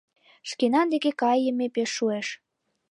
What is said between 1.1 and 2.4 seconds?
кайыме пеш шуэш.